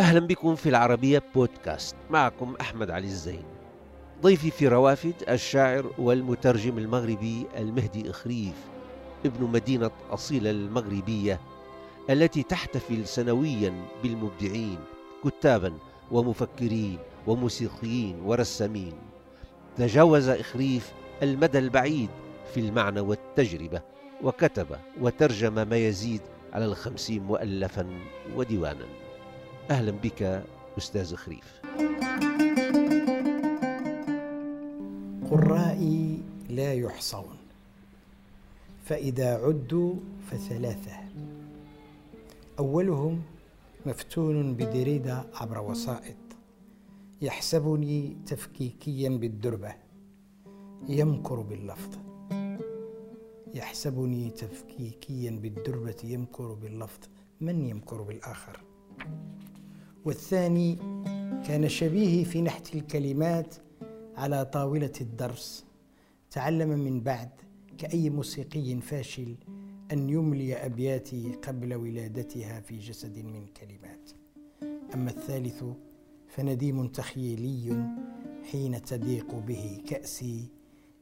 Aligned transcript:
أهلا 0.00 0.20
بكم 0.20 0.54
في 0.54 0.68
العربية 0.68 1.22
بودكاست 1.34 1.96
معكم 2.10 2.54
أحمد 2.60 2.90
علي 2.90 3.06
الزين. 3.06 3.42
ضيفي 4.22 4.50
في 4.50 4.68
روافد 4.68 5.14
الشاعر 5.28 5.90
والمترجم 5.98 6.78
المغربي 6.78 7.46
المهدي 7.56 8.10
إخريف 8.10 8.54
ابن 9.26 9.44
مدينة 9.44 9.90
أصيلة 10.10 10.50
المغربية 10.50 11.40
التي 12.10 12.42
تحتفل 12.42 13.06
سنويا 13.06 13.74
بالمبدعين 14.02 14.78
كتابا 15.24 15.72
ومفكرين 16.10 16.98
وموسيقيين 17.26 18.20
ورسامين. 18.24 18.94
تجاوز 19.76 20.28
إخريف 20.28 20.92
المدى 21.22 21.58
البعيد 21.58 22.10
في 22.54 22.60
المعنى 22.60 23.00
والتجربة 23.00 23.82
وكتب 24.22 24.66
وترجم 25.00 25.68
ما 25.68 25.76
يزيد 25.76 26.20
على 26.52 26.64
الخمسين 26.64 27.22
مؤلفا 27.22 27.86
وديوانا. 28.36 29.09
أهلا 29.70 29.90
بك 29.90 30.44
أستاذ 30.78 31.14
خريف. 31.14 31.60
قرائي 35.30 36.22
لا 36.48 36.74
يحصون 36.74 37.36
فإذا 38.84 39.34
عدوا 39.34 39.94
فثلاثة. 40.30 40.92
أولهم 42.58 43.22
مفتون 43.86 44.54
بدريدة 44.54 45.24
عبر 45.34 45.60
وسائط 45.60 46.16
يحسبني 47.22 48.16
تفكيكيا 48.26 49.08
بالدربة 49.08 49.74
يمكر 50.88 51.40
باللفظ. 51.40 51.98
يحسبني 53.54 54.30
تفكيكيا 54.30 55.30
بالدربة 55.30 55.96
يمكر 56.04 56.52
باللفظ. 56.52 57.00
من 57.40 57.66
يمكر 57.66 58.02
بالآخر؟ 58.02 58.60
والثاني 60.04 60.76
كان 61.46 61.68
شبيهي 61.68 62.24
في 62.24 62.42
نحت 62.42 62.74
الكلمات 62.74 63.54
على 64.16 64.44
طاولة 64.44 64.92
الدرس. 65.00 65.64
تعلم 66.30 66.68
من 66.68 67.00
بعد 67.00 67.30
كأي 67.78 68.10
موسيقي 68.10 68.80
فاشل 68.80 69.36
أن 69.92 70.10
يملي 70.10 70.54
أبياتي 70.54 71.32
قبل 71.32 71.74
ولادتها 71.74 72.60
في 72.60 72.78
جسد 72.78 73.18
من 73.18 73.46
كلمات. 73.46 74.10
أما 74.94 75.10
الثالث 75.10 75.64
فنديم 76.28 76.86
تخيلي 76.88 77.86
حين 78.50 78.82
تضيق 78.82 79.34
به 79.34 79.82
كأسي 79.88 80.48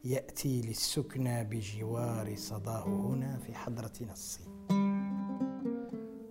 يأتي 0.05 0.63
للسكنى 0.63 1.45
بجوار 1.45 2.37
صداه 2.37 2.85
هنا 2.85 3.39
في 3.39 3.55
حضرة 3.55 3.93
نصي. 4.13 4.45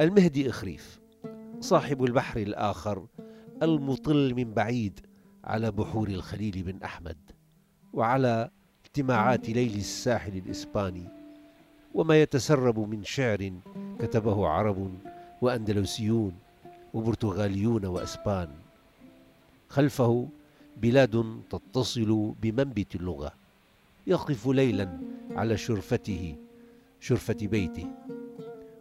المهدي 0.02 0.50
إخريف. 0.50 1.07
صاحب 1.60 2.04
البحر 2.04 2.40
الآخر 2.40 3.06
المطل 3.64 4.34
من 4.36 4.54
بعيد 4.54 5.00
على 5.44 5.72
بحور 5.72 6.08
الخليل 6.08 6.64
بن 6.64 6.84
أحمد 6.84 7.18
وعلى 7.94 8.50
اجتماعات 8.86 9.50
ليل 9.50 9.76
الساحل 9.76 10.38
الإسباني. 10.38 11.08
وما 11.94 12.22
يتسرب 12.22 12.80
من 12.80 13.04
شعر 13.04 13.52
كتبه 14.00 14.48
عرب 14.48 14.98
وأندلسيون 15.42 16.34
وبرتغاليون 16.94 17.86
وأسبان. 17.86 18.50
خلفه 19.70 20.30
بلاد 20.78 21.42
تتصل 21.50 22.34
بمنبت 22.42 22.96
اللغة 22.96 23.32
يقف 24.08 24.48
ليلا 24.48 25.00
على 25.32 25.58
شرفته 25.58 26.36
شرفة 27.00 27.38
بيته 27.42 27.88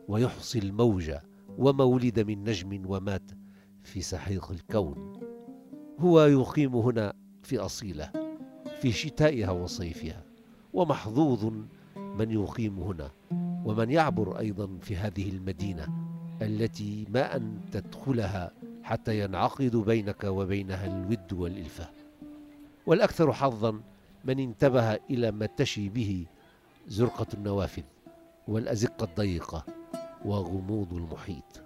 ويحصي 0.09 0.59
الموج 0.59 1.13
وما 1.59 1.85
ولد 1.85 2.21
من 2.21 2.45
نجم 2.45 2.83
ومات 2.87 3.31
في 3.83 4.03
سحيق 4.03 4.51
الكون. 4.51 5.20
هو 5.98 6.20
يقيم 6.20 6.77
هنا 6.77 7.13
في 7.42 7.58
أصيلة 7.58 8.11
في 8.80 8.92
شتائها 8.92 9.51
وصيفها 9.51 10.23
ومحظوظ 10.73 11.45
من 11.97 12.30
يقيم 12.30 12.79
هنا 12.79 13.11
ومن 13.64 13.91
يعبر 13.91 14.39
أيضا 14.39 14.79
في 14.80 14.97
هذه 14.97 15.30
المدينة 15.30 15.89
التي 16.42 17.07
ما 17.11 17.36
أن 17.36 17.61
تدخلها 17.73 18.53
حتى 18.83 19.20
ينعقد 19.20 19.77
بينك 19.77 20.25
وبينها 20.25 20.86
الود 20.86 21.33
والإلفة. 21.33 21.89
والأكثر 22.86 23.33
حظا 23.33 23.80
من 24.25 24.41
انتبه 24.41 24.92
إلى 24.95 25.30
ما 25.30 25.47
تشي 25.47 25.89
به 25.89 26.27
زرقة 26.89 27.27
النوافذ 27.35 27.83
والأزقة 28.48 29.05
الضيقة 29.05 29.64
وغموض 30.27 30.92
المحيط. 30.95 31.63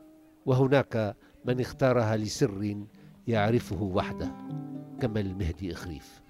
وهناك 0.47 1.17
من 1.45 1.61
اختارها 1.61 2.17
لسر 2.17 2.77
يعرفه 3.27 3.83
وحده 3.83 4.33
كما 5.01 5.21
المهدي 5.21 5.73
إخريف. 5.73 6.21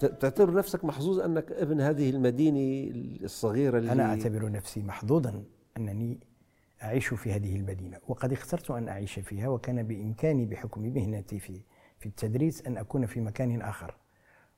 تعتبر 0.00 0.54
نفسك 0.54 0.84
محظوظ 0.84 1.20
أنك 1.20 1.52
ابن 1.52 1.80
هذه 1.80 2.10
المدينة 2.10 2.90
الصغيرة 3.24 3.78
اللي 3.78 3.92
أنا 3.92 4.04
أعتبر 4.04 4.50
نفسي 4.50 4.82
محظوظا 4.82 5.44
أنني 5.76 6.20
أعيش 6.82 7.06
في 7.14 7.32
هذه 7.32 7.56
المدينة 7.56 7.98
وقد 8.08 8.32
اخترت 8.32 8.70
أن 8.70 8.88
أعيش 8.88 9.18
فيها 9.18 9.48
وكان 9.48 9.82
بإمكاني 9.82 10.46
بحكم 10.46 10.82
مهنتي 10.82 11.38
في 11.38 11.60
في 11.98 12.06
التدريس 12.06 12.66
أن 12.66 12.76
أكون 12.76 13.06
في 13.06 13.20
مكان 13.20 13.62
آخر. 13.62 13.94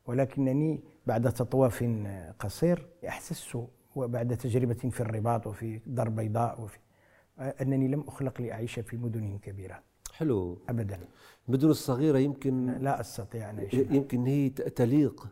ولكنني 0.06 0.80
بعد 1.06 1.32
تطواف 1.32 1.84
قصير 2.38 2.86
أحسست 3.08 3.42
وبعد 3.96 4.36
تجربة 4.36 4.74
في 4.90 5.00
الرباط 5.00 5.46
وفي 5.46 5.80
دار 5.86 6.08
بيضاء 6.08 6.60
وفي 6.60 6.78
أنني 7.38 7.88
لم 7.88 8.04
أخلق 8.08 8.40
لأعيش 8.40 8.78
في 8.78 8.96
مدن 8.96 9.38
كبيرة. 9.38 9.82
حلو. 10.12 10.58
أبدا. 10.68 10.98
المدن 11.48 11.70
الصغيرة 11.70 12.18
يمكن 12.18 12.66
لا 12.66 13.00
أستطيع 13.00 13.50
أن 13.50 13.58
أعيش 13.58 13.74
يمكن 13.74 14.26
هي 14.26 14.48
تليق 14.48 15.28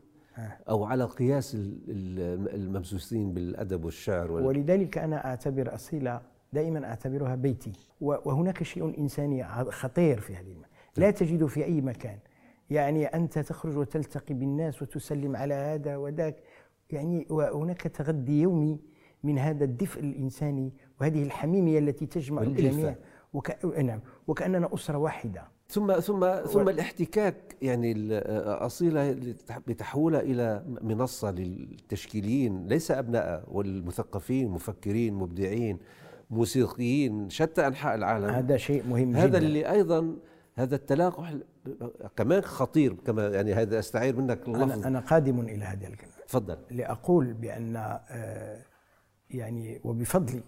أو 0.69 0.85
على 0.85 1.05
قياس 1.05 1.57
الممسوسين 2.55 3.35
بالأدب 3.35 3.85
والشعر 3.85 4.33
ولذلك 4.33 4.99
أنا 4.99 5.27
أعتبر 5.27 5.75
أصيلة 5.75 6.23
دائما 6.53 6.85
أعتبرها 6.85 7.35
بيتي. 7.35 7.73
وهناك 8.01 8.63
شيء 8.63 8.99
إنساني 8.99 9.45
خطير 9.71 10.21
في 10.21 10.37
هذه 10.37 10.55
لا 10.97 11.11
تجد 11.11 11.47
في 11.47 11.65
أي 11.65 11.81
مكان. 11.81 12.19
يعني 12.71 13.07
أنت 13.07 13.39
تخرج 13.39 13.77
وتلتقي 13.77 14.35
بالناس 14.35 14.83
وتسلم 14.83 15.37
على 15.37 15.55
هذا 15.55 15.97
وذاك. 15.97 16.37
يعني 16.93 17.27
وهناك 17.31 17.81
تغذي 17.81 18.41
يومي 18.41 18.81
من 19.25 19.39
هذا 19.39 19.65
الدفء 19.65 20.01
الإنساني 20.01 20.73
وهذه 21.01 21.23
الحميمية 21.23 21.79
التي 21.79 22.07
تجمع 22.07 22.43
الجميع. 22.43 22.97
وك... 23.33 23.65
نعم 23.65 24.01
وكأننا 24.27 24.75
أسرة 24.75 24.99
واحدة. 24.99 25.43
ثم 25.69 25.93
ثم 25.93 26.37
ثم 26.45 26.67
و... 26.67 26.71
الاحتكاك 26.71 27.57
يعني 27.63 27.93
الأصيلة 27.93 29.17
بتحولها 29.67 30.21
إلى 30.21 30.65
منصة 30.83 31.31
للتشكيليين 31.31 32.67
ليس 32.67 32.91
أبناء 32.91 33.45
والمثقفين 33.53 34.49
مفكرين 34.49 35.15
مبدعين 35.15 35.79
موسيقيين 36.31 37.31
شتى 37.31 37.67
أنحاء 37.67 37.95
العالم. 37.95 38.25
هذا 38.25 38.57
شيء 38.57 38.85
مهم 38.89 39.17
هذا 39.17 39.27
جدا. 39.27 39.39
اللي 39.39 39.71
أيضا 39.71 40.17
هذا 40.55 40.77
التلاقح 40.77 41.35
كمان 42.17 42.41
خطير 42.41 42.95
كما 43.07 43.29
يعني 43.29 43.55
هذا 43.55 43.79
أستعير 43.79 44.17
منك 44.17 44.49
اللفظ. 44.49 44.63
أنا, 44.63 44.89
أنا 44.89 45.01
قادم 45.01 45.41
إلى 45.41 45.65
هذه 45.65 45.87
الكلمة. 45.87 46.20
تفضل. 46.31 46.59
لأقول 46.71 47.33
بأن 47.33 47.99
يعني 49.31 49.81
وبفضل 49.85 50.43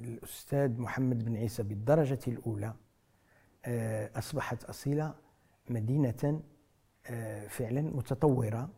الأستاذ 0.00 0.80
محمد 0.80 1.24
بن 1.24 1.36
عيسى 1.36 1.62
بالدرجة 1.62 2.18
الأولى 2.28 2.74
أصبحت 4.16 4.64
أصيلة 4.64 5.14
مدينة 5.70 6.40
فعلا 7.48 7.80
متطورة 7.82 8.70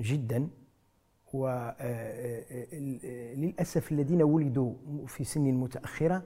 جدا 0.00 0.48
وللأسف 1.32 1.92
الذين 3.92 4.22
ولدوا 4.22 4.74
في 5.06 5.24
سن 5.24 5.40
متأخرة 5.54 6.22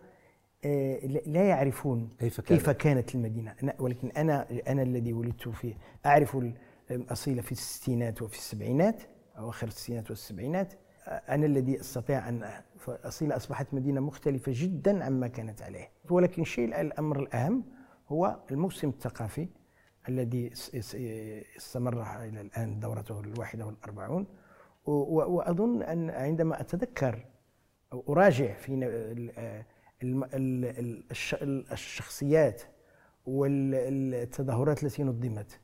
لا 1.27 1.49
يعرفون 1.49 2.09
كيف, 2.19 2.41
كان. 2.41 2.59
كيف 2.59 2.71
كانت 2.71 3.15
المدينة. 3.15 3.55
ولكن 3.79 4.09
أنا 4.09 4.47
أنا 4.69 4.83
الذي 4.83 5.13
ولدت 5.13 5.49
فيه. 5.49 5.75
أعرف 6.07 6.37
الأصيلة 6.91 7.43
في 7.43 7.53
الستينات 7.53 8.23
وفي 8.23 8.37
السبعينات 8.37 9.03
أواخر 9.39 9.67
الستينات 9.67 10.11
والسبعينات. 10.11 10.75
أنا 11.07 11.47
الذي 11.47 11.81
أستطيع 11.81 12.29
أن 12.29 12.51
أصيلة 12.89 13.37
أصبحت 13.37 13.75
مدينة 13.75 14.01
مختلفة 14.01 14.53
جدا 14.55 15.05
عما 15.05 15.29
كانت 15.29 15.63
عليه. 15.63 15.91
ولكن 16.11 16.45
شيء 16.45 16.81
الأمر 16.81 17.21
الأهم 17.21 17.65
هو 18.09 18.41
الموسم 18.51 18.89
الثقافي 18.89 19.49
الذي 20.09 20.51
استمر 21.57 22.03
إلى 22.03 22.41
الآن 22.41 22.81
دورته 22.81 23.21
الواحدة 23.21 23.67
والأربعون. 23.67 24.27
وأظن 24.85 25.83
أن 25.83 26.11
عندما 26.11 26.61
أتذكر 26.61 27.25
أو 27.93 28.05
أراجع 28.09 28.55
في 28.55 28.73
الشخصيات 31.73 32.63
والتظاهرات 33.27 34.85
التي 34.85 35.03
نظمت 35.03 35.61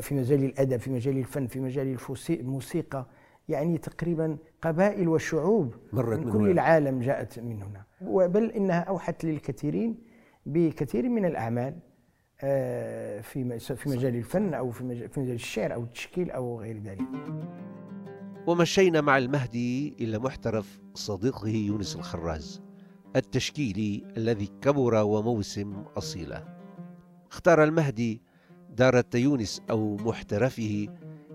في 0.00 0.14
مجال 0.14 0.44
الأدب 0.44 0.76
في 0.76 0.90
مجال 0.90 1.18
الفن 1.18 1.46
في 1.46 1.60
مجال 1.60 1.98
الموسيقى 2.30 3.06
يعني 3.48 3.78
تقريبا 3.78 4.36
قبائل 4.62 5.08
وشعوب 5.08 5.74
مرت 5.92 6.18
من 6.18 6.32
كل 6.32 6.50
العالم 6.50 7.00
جاءت 7.00 7.38
من 7.38 7.62
هنا. 7.62 7.84
بل 8.26 8.50
إنها 8.50 8.80
أوحت 8.80 9.24
للكثيرين 9.24 9.98
بكثير 10.46 11.08
من 11.08 11.24
الأعمال 11.24 11.74
آه، 12.40 13.20
في 13.20 13.58
في 13.58 13.88
مجال 13.88 14.16
الفن 14.16 14.54
أو 14.54 14.70
في 14.70 14.84
مجال, 14.84 15.08
في 15.08 15.20
مجال 15.20 15.34
الشعر 15.34 15.74
أو 15.74 15.82
التشكيل 15.82 16.30
أو 16.30 16.60
غير 16.60 16.78
ذلك. 16.78 17.08
ومشينا 18.46 19.00
مع 19.00 19.18
المهدي 19.18 19.94
إلى 20.00 20.18
محترف 20.18 20.80
صديقه 20.94 21.48
يونس 21.48 21.96
الخراز 21.96 22.62
التشكيلي 23.16 24.04
الذي 24.16 24.50
كبر 24.60 24.94
وموسم 24.94 25.84
أصيلة. 25.96 26.44
اختار 27.30 27.64
المهدي 27.64 28.22
دار 28.76 29.02
يونس 29.14 29.62
أو 29.70 29.96
محترفه 29.96 30.88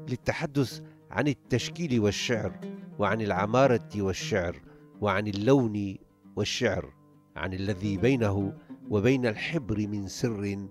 للتحدث 0.09 0.81
عن 1.11 1.27
التشكيل 1.27 1.99
والشعر 1.99 2.59
وعن 2.99 3.21
العمارة 3.21 3.89
والشعر 4.01 4.61
وعن 5.01 5.27
اللون 5.27 5.95
والشعر 6.35 6.93
عن 7.35 7.53
الذي 7.53 7.97
بينه 7.97 8.53
وبين 8.89 9.25
الحبر 9.25 9.87
من 9.87 10.07
سر 10.07 10.67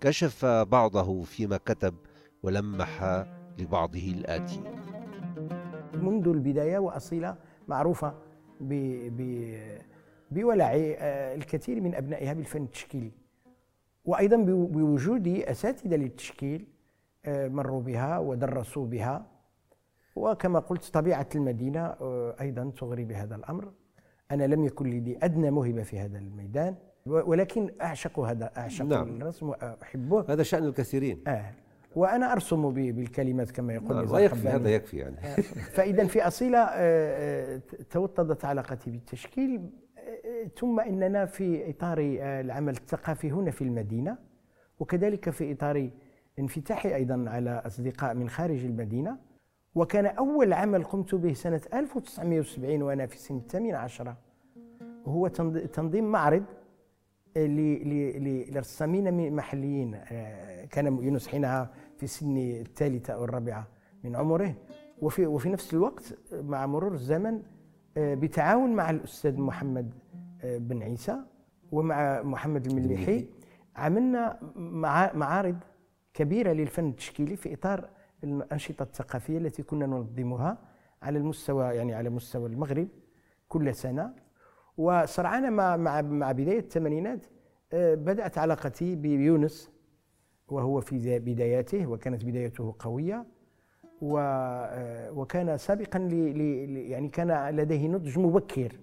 كشف 0.00 0.44
بعضه 0.44 1.22
فيما 1.22 1.56
كتب 1.56 1.94
ولمح 2.42 3.24
لبعضه 3.58 4.12
الآتي. 4.18 4.60
منذ 5.94 6.28
البداية 6.28 6.78
وأصيلة 6.78 7.36
معروفة 7.68 8.14
ب... 8.60 8.74
ب... 9.16 9.50
بولع 10.30 10.72
آه، 10.74 11.34
الكثير 11.34 11.80
من 11.80 11.94
أبنائها 11.94 12.32
بالفن 12.32 12.62
التشكيلي. 12.62 13.25
وأيضا 14.06 14.36
بوجود 14.46 15.28
أساتذة 15.28 15.96
للتشكيل 15.96 16.66
آه، 17.24 17.48
مروا 17.48 17.80
بها 17.80 18.18
ودرسوا 18.18 18.86
بها 18.86 19.26
وكما 20.16 20.58
قلت 20.58 20.84
طبيعة 20.84 21.28
المدينة 21.34 21.80
آه، 21.80 22.36
أيضا 22.40 22.72
تغري 22.76 23.04
بهذا 23.04 23.36
الأمر 23.36 23.72
أنا 24.30 24.46
لم 24.46 24.64
يكن 24.64 24.86
لي 24.86 25.18
أدنى 25.22 25.50
موهبة 25.50 25.82
في 25.82 25.98
هذا 25.98 26.18
الميدان 26.18 26.74
ولكن 27.06 27.70
أعشق 27.82 28.20
هذا 28.20 28.50
أعشق 28.56 28.84
نعم. 28.84 29.16
الرسم 29.16 29.48
وأحبه 29.48 30.24
هذا 30.28 30.42
شأن 30.42 30.64
الكثيرين 30.64 31.22
آه. 31.26 31.50
وأنا 31.96 32.32
أرسم 32.32 32.70
بالكلمات 32.70 33.50
كما 33.50 33.74
يقول 33.74 33.96
نعم. 33.96 34.14
ويكفي 34.14 34.48
هذا 34.48 34.70
يكفي 34.70 34.96
يعني 34.96 35.18
آه. 35.18 35.40
فإذا 35.76 36.06
في 36.06 36.26
أصيلة 36.26 36.58
آه، 36.58 37.60
توطدت 37.90 38.44
علاقتي 38.44 38.90
بالتشكيل 38.90 39.70
ثم 40.58 40.80
إننا 40.80 41.26
في 41.26 41.70
إطار 41.70 41.98
العمل 42.40 42.72
الثقافي 42.72 43.30
هنا 43.30 43.50
في 43.50 43.62
المدينة 43.62 44.18
وكذلك 44.80 45.30
في 45.30 45.52
إطار 45.52 45.90
انفتاحي 46.38 46.94
أيضا 46.94 47.24
على 47.28 47.62
أصدقاء 47.66 48.14
من 48.14 48.28
خارج 48.28 48.64
المدينة. 48.64 49.18
وكان 49.74 50.06
أول 50.06 50.52
عمل 50.52 50.84
قمت 50.84 51.14
به 51.14 51.32
سنة 51.32 51.60
1970 51.74 52.82
وأنا 52.82 53.06
في 53.06 53.18
سن 53.18 53.36
الثامن 53.36 53.74
عشرة 53.74 54.16
هو 55.06 55.28
تنظيم 55.72 56.04
معرض 56.04 56.44
لرسامين 57.36 59.32
محليين 59.36 59.94
آه، 59.94 60.64
كان 60.64 60.86
يونس 60.86 61.28
حينها 61.28 61.70
في 61.98 62.06
سن 62.06 62.36
الثالثة 62.36 63.14
أو 63.14 63.24
الرابعة 63.24 63.66
من 64.04 64.16
عمره. 64.16 64.54
وفي 65.02 65.26
وفي 65.26 65.48
نفس 65.48 65.74
الوقت 65.74 66.18
مع 66.32 66.66
مرور 66.66 66.92
الزمن 66.92 67.34
آه، 67.34 67.55
بتعاون 67.98 68.70
مع 68.70 68.90
الأستاذ 68.90 69.40
محمد 69.40 69.94
آه، 70.44 70.58
بن 70.58 70.82
عيسى 70.82 71.16
ومع 71.72 72.22
محمد 72.22 72.66
المليحي. 72.66 73.26
عملنا 73.76 74.38
معارض 75.14 75.56
كبيرة 76.14 76.52
للفن 76.52 76.88
التشكيلي 76.88 77.36
في 77.36 77.54
إطار 77.54 77.88
الأنشطة 78.24 78.82
الثقافية 78.82 79.38
التي 79.38 79.62
كنا 79.62 79.86
ننظمها 79.86 80.58
على 81.02 81.18
المستوى 81.18 81.64
يعني 81.64 81.94
على 81.94 82.10
مستوى 82.10 82.48
المغرب 82.48 82.88
كل 83.48 83.74
سنة. 83.74 84.14
وسرعان 84.76 85.52
مع 85.52 85.76
مع 85.76 86.02
مع 86.02 86.32
بداية 86.32 86.58
الثمانينات 86.58 87.26
آه، 87.72 87.94
بدأت 87.94 88.38
علاقتي 88.38 88.94
بيونس 88.94 89.70
وهو 90.48 90.80
في 90.80 91.18
بداياته 91.18 91.86
وكانت 91.86 92.24
بدايته 92.24 92.74
قوية. 92.78 93.16
آه، 93.16 93.26
وكان 94.02 95.58
سابقا 95.58 95.98
ل 95.98 96.40
يعني 96.76 97.08
كان 97.08 97.56
لديه 97.56 97.88
نضج 97.88 98.18
مبكر. 98.18 98.80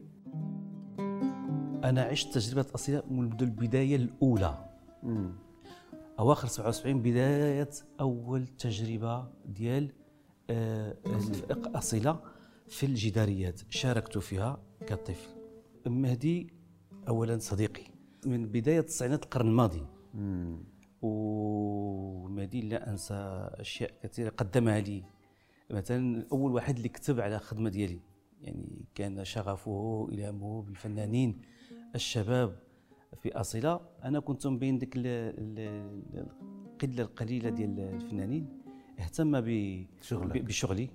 أنا 1.84 2.02
عشت 2.02 2.34
تجربة 2.34 2.66
أصيلة 2.76 3.04
منذ 3.12 3.42
البداية 3.44 3.96
الأولى. 3.96 4.66
أواخر 6.20 6.48
77 6.48 7.02
بداية 7.02 7.70
أول 8.00 8.48
تجربة 8.48 9.28
ديال 9.46 9.92
آه، 10.50 10.96
أصيلة 11.76 12.20
في 12.68 12.86
الجداريات. 12.86 13.62
شاركت 13.70 14.18
فيها 14.18 14.60
كطفل. 14.88 15.30
مهدي 15.88 16.54
اولا 17.08 17.38
صديقي. 17.38 17.84
من 18.26 18.46
بداية 18.46 18.82
تسعينات 18.82 19.24
القرن 19.24 19.48
الماضي. 19.48 19.86
ومهدي 21.04 22.62
لا 22.62 22.90
أنسى 22.90 23.14
أشياء 23.60 23.92
كثيرة 24.04 24.30
قدمها 24.30 24.80
لي. 24.80 25.04
مثلا 25.70 26.26
أول 26.32 26.52
واحد 26.52 26.76
اللي 26.76 26.90
كتب 26.90 27.20
على 27.20 27.36
الخدمه 27.36 27.70
ديالي 27.70 28.00
يعني 28.42 28.86
كان 28.96 29.26
شغفه 29.26 30.08
الهامه 30.12 30.62
بالفنانين 30.62 31.42
الشباب 31.96 32.60
في 33.22 33.32
أصيلة. 33.32 33.80
أنا 34.04 34.20
كنت 34.20 34.48
من 34.48 34.60
بين 34.60 34.78
ديك 34.78 34.94
القلة 34.96 37.04
القليلة 37.04 37.50
ديال 37.50 37.80
الفنانين. 37.80 38.48
اهتم 39.00 39.42
بشغلي. 39.42 40.90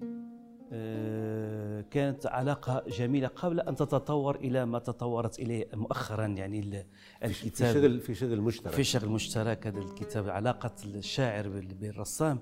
كانت 1.91 2.27
علاقة 2.27 2.85
جميلة 2.89 3.29
قبل 3.29 3.61
أن 3.61 3.77
تتطور 3.77 4.37
إلى 4.37 4.67
ما 4.67 4.79
تطورت 4.79 5.39
إليه 5.39 5.69
مؤخرا 5.75 6.27
يعني 6.27 6.87
الكتاب 7.25 7.75
في 7.75 7.81
شغل 7.81 8.01
في 8.01 8.15
شغل 8.15 8.41
مشترك. 8.41 8.73
في 8.73 8.85
شغل 8.85 9.09
مشترك 9.09 9.67
هذا 9.67 9.79
الكتاب 9.79 10.29
علاقة 10.29 10.75
الشاعر 10.85 11.49
بالرسام 11.49 12.39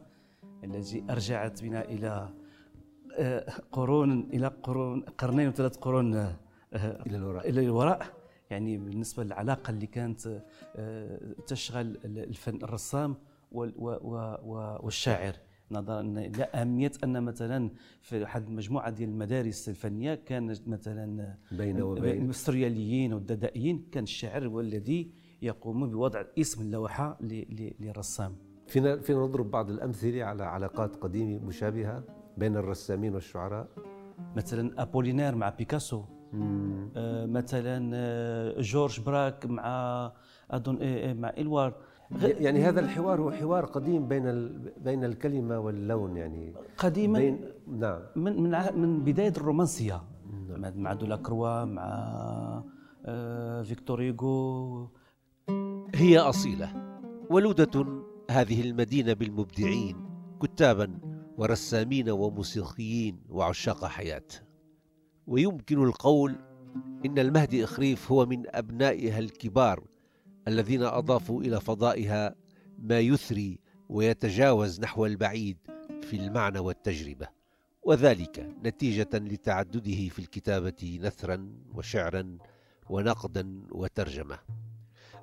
الذي 0.64 1.04
أرجعت 1.10 1.62
بنا 1.62 1.84
إلى 1.84 2.28
آه، 3.18 3.46
قرون 3.72 4.28
إلى 4.32 4.46
قرون 4.46 5.00
قرنين 5.00 5.48
وثلاث 5.48 5.76
قرون 5.76 6.14
آه، 6.14 6.36
إلى 7.06 7.16
الوراء. 7.16 7.48
إلى 7.48 7.60
الوراء. 7.60 8.06
يعني 8.50 8.76
بالنسبة 8.76 9.24
للعلاقة 9.24 9.70
اللي 9.70 9.86
كانت 9.86 10.42
آه، 10.76 11.20
تشغل 11.46 11.98
الفن 12.04 12.56
الرسام 12.62 13.16
والشاعر. 13.52 15.34
نظرا 15.70 16.02
لا 16.02 16.60
اهميه 16.60 16.92
أن 17.04 17.22
مثلا 17.22 17.70
في 18.02 18.20
واحد 18.22 18.48
المجموعة 18.48 18.90
ديال 18.90 19.08
المدارس 19.08 19.68
الفنية 19.68 20.14
كانت 20.14 20.68
مثلا 20.68 21.34
بين 21.52 21.82
وبين. 21.82 22.22
المسترياليين 22.22 23.12
والددائيين 23.12 23.88
كان 23.92 24.02
الشاعر 24.02 24.46
هو 24.46 24.60
الذي 24.60 25.10
يقوم 25.42 25.90
بوضع 25.90 26.24
اسم 26.38 26.62
اللوحة 26.62 27.18
للرسام 27.80 28.36
فينا 28.66 28.96
فينا 28.96 29.18
نضرب 29.18 29.50
بعض 29.50 29.70
الأمثلة 29.70 30.24
على 30.24 30.44
علاقات 30.44 30.96
قديمة 30.96 31.44
مشابهة 31.44 32.04
بين 32.36 32.56
الرسامين 32.56 33.14
والشعراء. 33.14 33.68
مثلا 34.36 34.82
أبولينير 34.82 35.34
مع 35.34 35.48
بيكاسو. 35.48 36.04
آه 36.96 37.26
مثلا 37.26 37.90
آه، 37.94 38.60
جورج 38.60 39.00
براك 39.00 39.46
مع 39.46 39.66
اظن 40.50 40.76
إيه، 40.76 40.96
إيه، 40.96 41.14
مع 41.14 41.28
إلوار. 41.38 41.74
يعني 42.20 42.64
هذا 42.64 42.80
الحوار 42.80 43.20
هو 43.20 43.30
حوار 43.30 43.64
قديم 43.64 44.08
بين 44.08 44.24
بين 44.84 45.04
الكلمة 45.04 45.58
واللون 45.58 46.16
يعني. 46.16 46.54
قديما 46.78 47.18
بين 47.18 47.40
نعم. 47.66 48.00
من 48.16 48.42
من 48.42 48.50
من 48.76 49.04
بداية 49.04 49.32
الرومانسية. 49.36 50.02
نعم. 50.48 50.72
مع 50.76 50.92
دولاكروا 50.92 51.64
مع 51.64 51.82
آه 53.04 53.62
فيكتور 53.62 54.02
هيغو. 54.02 54.88
هي 55.94 56.18
أصيلة 56.18 56.98
ولودة 57.30 57.86
هذه 58.30 58.70
المدينة 58.70 59.12
بالمبدعين 59.12 59.96
كتابا 60.42 60.98
ورسامين 61.38 62.10
وموسيقيين 62.10 63.20
وعشاق 63.28 63.84
حياة. 63.84 64.28
ويمكن 65.26 65.82
القول 65.82 66.36
إن 67.06 67.18
المهدي 67.18 67.64
إخريف 67.64 68.12
هو 68.12 68.26
من 68.26 68.42
أبنائها 68.46 69.18
الكبار 69.18 69.84
الذين 70.48 70.82
أضافوا 70.82 71.42
إلى 71.42 71.60
فضائها 71.60 72.34
ما 72.78 73.00
يثري 73.00 73.58
ويتجاوز 73.88 74.80
نحو 74.80 75.06
البعيد 75.06 75.58
في 76.02 76.16
المعنى 76.16 76.58
والتجربة. 76.58 77.28
وذلك 77.82 78.56
نتيجة 78.64 79.08
لتعدده 79.14 80.08
في 80.08 80.18
الكتابة 80.18 80.98
نثرا 81.02 81.52
وشعرا 81.74 82.38
ونقدا 82.90 83.62
وترجمة. 83.70 84.38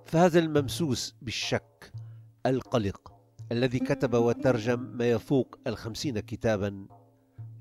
فهذا 0.05 0.39
الممسوس 0.39 1.15
بالشك 1.21 1.91
القلق 2.45 3.13
الذي 3.51 3.79
كتب 3.79 4.13
وترجم 4.13 4.79
ما 4.79 5.11
يفوق 5.11 5.59
الخمسين 5.67 6.19
كتابا 6.19 6.87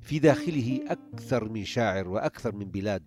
في 0.00 0.18
داخله 0.18 0.80
أكثر 0.88 1.48
من 1.48 1.64
شاعر 1.64 2.08
وأكثر 2.08 2.54
من 2.54 2.64
بلاد 2.64 3.02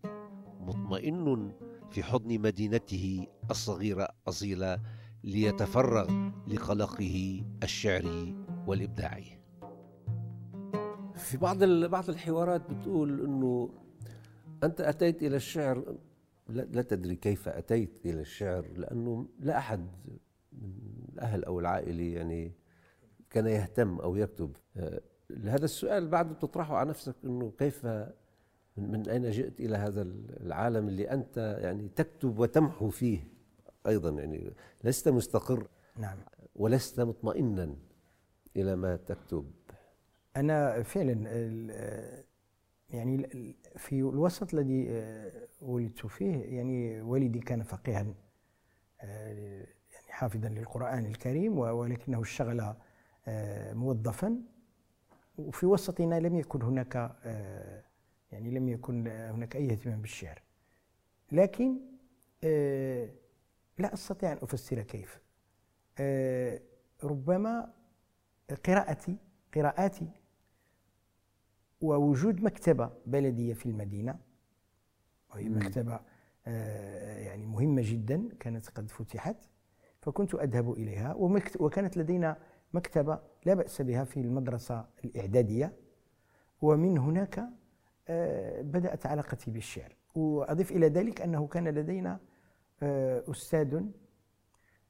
مطمئن 0.59 1.51
في 1.91 2.03
حضن 2.03 2.39
مدينته 2.39 3.27
الصغيرة 3.51 4.07
أصيلة 4.27 4.79
ليتفرغ 5.23 6.29
لقلقه 6.47 7.43
الشعري 7.63 8.35
والإبداعي 8.67 9.39
في 11.15 11.37
بعض 11.37 11.63
بعض 11.63 12.09
الحوارات 12.09 12.69
بتقول 12.69 13.21
إنه 13.25 13.69
أنت 14.63 14.81
أتيت 14.81 15.23
إلى 15.23 15.35
الشعر 15.35 15.95
لا, 16.49 16.81
تدري 16.81 17.15
كيف 17.15 17.49
أتيت 17.49 18.05
إلى 18.05 18.21
الشعر 18.21 18.67
لأنه 18.77 19.27
لا 19.39 19.57
أحد 19.57 19.87
من 20.51 20.73
الأهل 21.13 21.43
أو 21.43 21.59
العائلة 21.59 22.03
يعني 22.03 22.51
كان 23.29 23.47
يهتم 23.47 23.99
أو 23.99 24.15
يكتب. 24.15 24.55
آه، 24.77 25.01
هذا 25.43 25.65
السؤال 25.65 26.07
بعد 26.07 26.33
بتطرحه 26.33 26.75
على 26.75 26.89
نفسك 26.89 27.15
أنه 27.23 27.51
كيف 27.57 27.87
من 28.77 29.09
أين 29.09 29.29
جئت 29.29 29.59
إلى 29.59 29.77
هذا 29.77 30.01
العالم 30.41 30.87
اللي 30.87 31.11
أنت 31.11 31.57
يعني 31.61 31.89
تكتب 31.95 32.39
وتمحو 32.39 32.89
فيه 32.89 33.27
أيضا؟ 33.87 34.09
يعني 34.09 34.53
لست 34.83 35.09
مستقر 35.09 35.67
نعم. 35.97 36.17
ولست 36.55 36.99
مطمئنا 36.99 37.75
إلى 38.55 38.75
ما 38.75 38.95
تكتب. 38.95 39.51
أنا 40.37 40.83
فعلا 40.83 41.29
يعني 42.89 43.27
في 43.75 43.99
الوسط 43.99 44.53
الذي 44.53 45.03
ولدت 45.61 46.05
فيه 46.05 46.35
يعني 46.35 47.01
والدي 47.01 47.39
كان 47.39 47.63
فقيها 47.63 47.93
يعني 47.93 48.15
حافظا 50.07 50.49
للقرآن 50.49 51.05
الكريم 51.05 51.59
ولكنه 51.59 52.21
اشتغل 52.21 52.73
موظفا. 53.73 54.35
وفي 55.37 55.65
وسطنا 55.65 56.19
لم 56.19 56.35
يكن 56.35 56.61
هناك 56.61 57.15
يعني 58.35 58.51
لم 58.51 58.69
يكن 58.69 59.07
هناك 59.07 59.55
أي 59.55 59.71
اهتمام 59.71 60.01
بالشعر. 60.01 60.41
لكن 61.31 61.77
لا 63.77 63.93
أستطيع 63.93 64.31
أن 64.31 64.37
أفسر 64.41 64.81
كيف. 64.81 65.19
ربما 67.03 67.73
قراءتي 68.65 69.17
قراءاتي 69.55 70.07
ووجود 71.81 72.43
مكتبة 72.43 72.89
بلدية 73.05 73.53
في 73.53 73.65
المدينة 73.65 74.19
وهي 75.29 75.49
مكتبة 75.49 75.99
آه، 76.47 77.19
يعني 77.19 77.45
مهمة 77.45 77.81
جدا 77.85 78.29
كانت 78.39 78.69
قد 78.69 78.91
فتحت 78.91 79.35
فكنت 80.01 80.35
أذهب 80.35 80.71
إليها 80.71 81.13
وكانت 81.59 81.97
لدينا 81.97 82.37
مكتبة 82.73 83.19
لا 83.45 83.53
بأس 83.53 83.81
بها 83.81 84.03
في 84.03 84.19
المدرسة 84.19 84.85
الإعدادية 85.05 85.73
ومن 86.61 86.97
هناك 86.97 87.39
آه، 87.39 87.49
بدأت 88.61 89.05
علاقتي 89.05 89.51
بالشعر. 89.51 89.95
وأضيف 90.15 90.71
إلى 90.71 90.87
ذلك 90.87 91.21
أنه 91.21 91.47
كان 91.47 91.67
لدينا 91.67 92.19
آه، 92.83 93.23
أستاذ 93.31 93.81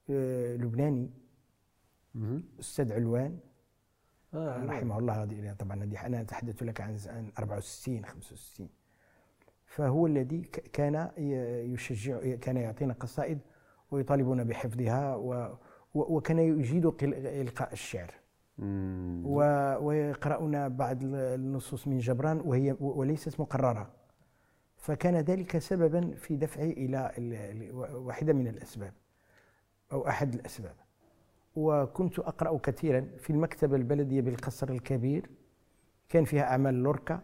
لبناني. 0.09 1.11
أستاذ 2.59 2.93
علوان. 2.93 3.39
آه 4.33 4.65
رحمه 4.65 4.99
الله 4.99 5.23
هذه 5.23 5.53
طبعا 5.53 5.83
هذه 5.83 6.05
أنا 6.05 6.21
أتحدث 6.21 6.63
لك 6.63 6.81
عن 6.81 6.97
64 7.39 8.05
65 8.05 8.69
فهو 9.65 10.07
الذي 10.07 10.41
كان 10.73 11.11
يشجع 11.73 12.35
كان 12.35 12.57
يعطينا 12.57 12.93
قصائد 12.93 13.39
ويطالبنا 13.91 14.43
بحفظها 14.43 15.15
وكان 15.93 16.39
يجيد 16.39 16.85
إلقاء 17.03 17.73
الشعر. 17.73 18.13
ويقرأنا 19.85 20.67
بعض 20.67 20.97
النصوص 21.03 21.87
من 21.87 21.97
جبران 21.99 22.41
وهي 22.45 22.75
وليست 22.79 23.39
مقررة 23.39 23.91
فكان 24.77 25.15
ذلك 25.15 25.57
سببا 25.57 26.15
في 26.15 26.35
دفعي 26.35 26.71
إلى 26.71 27.11
واحدة 27.93 28.33
من 28.33 28.47
الأسباب 28.47 28.93
أو 29.91 30.07
أحد 30.07 30.33
الأسباب. 30.33 30.75
وكنت 31.55 32.19
أقرأ 32.19 32.57
كثيرا 32.57 33.07
في 33.17 33.29
المكتبة 33.29 33.75
البلدية 33.75 34.21
بالقصر 34.21 34.69
الكبير. 34.69 35.29
كان 36.09 36.23
فيها 36.23 36.43
أعمال 36.43 36.73
لوركا 36.83 37.21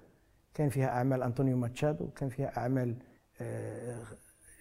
كان 0.54 0.70
فيها 0.70 0.88
أعمال 0.88 1.24
أنطونيو 1.24 1.58
ماتشادو 1.58 2.08
كان 2.10 2.30
فيها 2.30 2.58
أعمال 2.58 2.96
آه، 3.42 4.04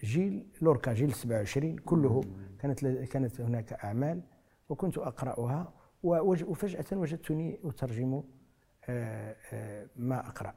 جيل 0.04 0.46
لوركا 0.62 0.92
جيل 0.92 1.12
27 1.14 1.76
كله 1.78 2.20
كانت 2.58 2.86
كانت 2.86 3.40
هناك 3.40 3.72
أعمال 3.72 4.22
وكنت 4.68 4.98
أقرأها. 4.98 5.72
وفجأة 6.02 6.84
وجدتني 6.92 7.58
أترجم 7.64 8.22
آه، 8.88 9.36
آه، 9.52 9.86
ما 9.96 10.26
أقرأ. 10.28 10.54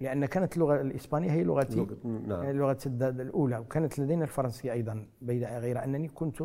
لأن 0.00 0.26
كانت 0.26 0.54
اللغة 0.54 0.80
الإسبانية 0.80 1.30
هي 1.30 1.44
لغتي. 1.44 1.86
نعم. 2.04 2.44
لغة 2.44 2.78
الأولى. 2.86 3.58
وكانت 3.58 3.98
لدينا 3.98 4.24
الفرنسية 4.24 4.72
أيضا 4.72 5.06
غير 5.22 5.84
أنني 5.84 6.08
كنت 6.08 6.42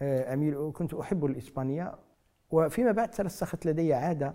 آه، 0.00 0.34
أميل 0.34 0.72
كنت 0.74 0.94
أحب 0.94 1.24
الإسبانية. 1.24 1.94
وفيما 2.50 2.92
بعد 2.92 3.10
ترسخت 3.10 3.66
لدي 3.66 3.94
عادة 3.94 4.34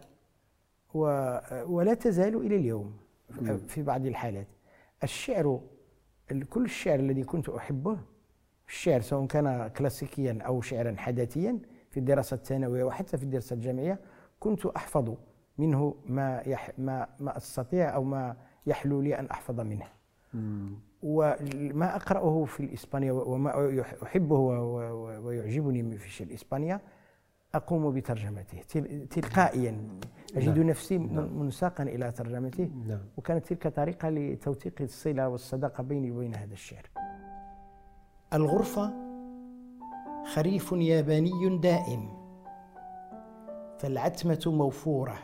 ولا 1.65 1.93
تزال 1.93 2.35
إلى 2.35 2.55
اليوم 2.55 2.97
في 3.67 3.83
بعض 3.83 4.05
الحالات. 4.05 4.47
الشعر 5.03 5.61
كل 6.49 6.65
الشعر 6.65 6.99
الذي 6.99 7.23
كنت 7.23 7.49
أحبه 7.49 7.97
الشعر 8.67 9.01
سواء 9.01 9.25
كان 9.25 9.67
كلاسيكيا 9.67 10.39
أو 10.41 10.61
شعرا 10.61 10.95
حداثيا 10.97 11.59
في 11.91 11.99
الدراسة 11.99 12.35
الثانوية 12.35 12.83
وحتى 12.83 13.17
في 13.17 13.23
الدراسة 13.23 13.53
الجامعية 13.53 13.99
كنت 14.39 14.65
أحفظ 14.65 15.15
منه 15.57 15.95
ما 16.05 16.41
يح 16.45 16.71
ما 16.77 17.07
ما 17.19 17.37
أستطيع 17.37 17.95
أو 17.95 18.03
ما 18.03 18.35
يحلو 18.65 19.01
لي 19.01 19.19
أن 19.19 19.25
أحفظ 19.25 19.59
منه 19.59 19.85
وما 21.03 21.95
أقرأه 21.95 22.45
في 22.45 22.59
الإسبانية 22.59 23.11
وما 23.11 23.81
أحبه 24.03 24.39
ويعجبني 25.19 25.97
في 25.97 26.23
الإسبانية 26.23 26.81
أقوم 27.55 27.91
بترجمته 27.91 28.61
تلقائيا 29.09 29.87
أجد 30.35 30.57
نعم. 30.59 30.69
نفسي 30.69 30.97
نعم. 30.97 31.39
منساقا 31.39 31.83
إلى 31.83 32.11
ترجمته 32.11 32.69
نعم. 32.87 32.99
وكانت 33.17 33.45
تلك 33.45 33.67
طريقة 33.67 34.09
لتوثيق 34.09 34.81
الصلة 34.81 35.27
والصداقة 35.27 35.83
بيني 35.83 36.11
وبين 36.11 36.35
هذا 36.35 36.53
الشعر 36.53 36.89
الغرفة 38.33 39.10
خريف 40.25 40.71
ياباني 40.71 41.57
دائم. 41.57 42.21
فالعتمة 43.79 44.41
موفورة 44.45 45.19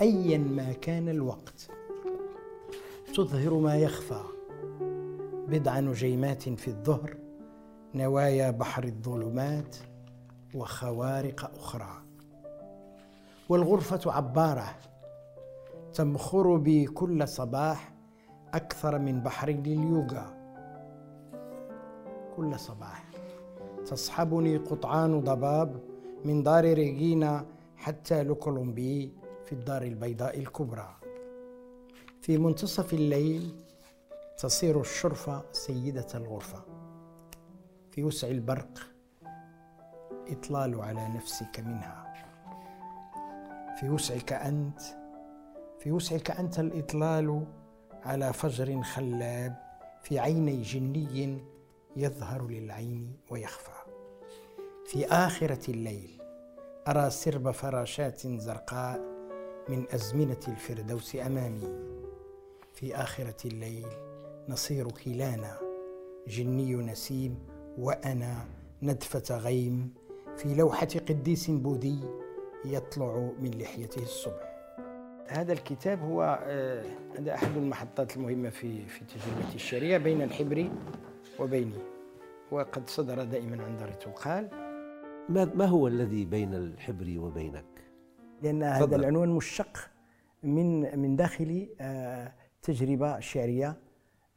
أيا 0.00 0.38
ما 0.38 0.72
كان 0.72 1.08
الوقت. 1.08 1.70
تظهر 3.14 3.54
ما 3.54 3.76
يخفى 3.76 4.22
بضع 5.48 5.80
نجيمات 5.80 6.42
في 6.42 6.68
الظهر 6.68 7.16
نوايا 7.94 8.50
بحر 8.50 8.84
الظلمات 8.84 9.76
وخوارق 10.54 11.50
أخرى. 11.56 12.02
والغرفة 13.48 14.12
عبارة 14.12 14.74
تمخر 15.94 16.56
بي 16.56 16.86
كل 16.86 17.28
صباح 17.28 17.92
أكثر 18.54 18.98
من 18.98 19.20
بحر 19.20 19.50
لليوغا. 19.50 20.38
كل 22.36 22.58
صباح. 22.58 23.07
تصحبني 23.88 24.56
قطعان 24.56 25.20
ضباب 25.20 25.80
من 26.24 26.42
دار 26.42 26.64
ريجينا 26.64 27.46
حتى 27.76 28.22
لوكولومبي 28.22 29.12
في 29.44 29.52
الدار 29.52 29.82
البيضاء 29.82 30.38
الكبرى. 30.38 30.96
في 32.22 32.38
منتصف 32.38 32.94
الليل 32.94 33.54
تصير 34.38 34.80
الشرفة 34.80 35.44
سيدة 35.52 36.06
الغرفة. 36.14 36.62
في 37.90 38.04
وسع 38.04 38.28
البرق 38.28 38.78
إطلال 40.28 40.80
على 40.80 41.08
نفسك 41.08 41.60
منها. 41.60 42.14
في 43.80 43.88
وسعك 43.90 44.32
أنت 44.32 44.80
في 45.78 45.92
وسعك 45.92 46.30
أنت 46.30 46.60
الإطلال 46.60 47.46
على 48.04 48.32
فجر 48.32 48.82
خلاب 48.82 49.56
في 50.02 50.18
عيني 50.18 50.62
جني 50.62 51.38
يظهر 51.96 52.46
للعين 52.46 53.16
ويخفى. 53.30 53.77
في 54.88 55.06
آخرة 55.06 55.70
الليل 55.70 56.10
أرى 56.88 57.10
سرب 57.10 57.50
فراشات 57.50 58.26
زرقاء 58.26 59.00
من 59.68 59.84
أزمنة 59.94 60.40
الفردوس 60.48 61.16
أمامي. 61.16 61.68
في 62.74 62.96
آخرة 62.96 63.36
الليل 63.44 63.86
نصير 64.48 64.88
كلانا 64.90 65.58
جني 66.28 66.74
نسيم 66.74 67.38
وأنا 67.78 68.34
ندفة 68.82 69.36
غيم. 69.38 69.94
في 70.36 70.54
لوحة 70.54 70.88
قديس 71.08 71.50
بوذي 71.50 72.00
يطلع 72.64 73.30
من 73.40 73.50
لحيته 73.50 74.02
الصبح. 74.02 74.58
هذا 75.26 75.52
الكتاب 75.52 76.00
هو 76.02 76.40
آه، 76.42 76.84
هذا 77.18 77.34
أحد 77.34 77.56
المحطات 77.56 78.16
المهمة 78.16 78.50
في 78.50 78.86
في 78.86 79.00
تجربتي 79.00 79.54
الشعرية 79.54 79.98
بين 79.98 80.22
الحبر 80.22 80.70
وبيني. 81.40 81.78
وقد 82.50 82.90
صدر 82.90 83.24
دائما 83.24 83.64
عن 83.64 83.76
دار 83.76 83.88
التوقال 83.88 84.67
ما 85.28 85.64
هو 85.64 85.88
الذي 85.88 86.24
بين 86.24 86.54
الحبر 86.54 87.18
وبينك؟ 87.18 87.64
لأن 88.42 88.62
هذا 88.62 88.96
العنوان 88.96 89.28
مشتق 89.28 89.90
من 90.42 90.98
من 90.98 91.16
داخل 91.16 91.68
آه، 91.80 92.34
تجربة 92.62 93.20
شعرية 93.20 93.76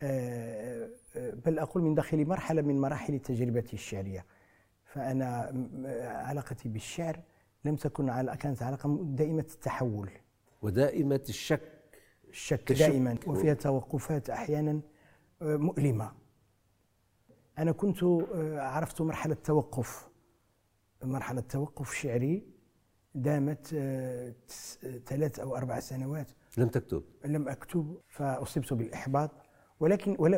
آه، 0.01 0.89
آه، 1.15 1.33
بل 1.45 1.59
أقول 1.59 1.83
من 1.83 1.95
داخل 1.95 2.25
مرحلة 2.25 2.61
من 2.61 2.81
مراحل 2.81 3.19
تجربتي 3.19 3.73
الشعرية. 3.73 4.25
فأنا 4.85 5.53
علاقتي 6.25 6.69
بالشعر 6.69 7.19
لم 7.65 7.75
تكن 7.75 8.09
على 8.09 8.37
كانت 8.37 8.63
علاقة 8.63 8.99
دائمة 9.03 9.45
التحول. 9.53 10.09
ودائمة 10.61 11.21
الشك. 11.29 11.61
الشك 12.29 12.71
دائما 12.71 13.17
وفيها 13.27 13.53
توقفات 13.53 14.29
أحيانا 14.29 14.81
مؤلمة. 15.41 16.11
أنا 17.57 17.71
كنت 17.71 18.03
عرفت 18.57 19.01
مرحلة 19.01 19.37
توقف 19.43 20.10
مرحلة 21.03 21.41
توقف 21.41 21.93
شعري 21.93 22.43
دامت 23.15 23.73
آه، 23.73 24.33
ثلاث 25.05 25.39
أو 25.39 25.55
أربع 25.55 25.79
سنوات. 25.79 26.31
لم 26.57 26.67
تكتب. 26.67 27.03
لم 27.25 27.49
أكتب 27.49 27.97
فأصبت 28.07 28.73
بالإحباط. 28.73 29.31
ولكن 29.79 30.15
ولا 30.19 30.37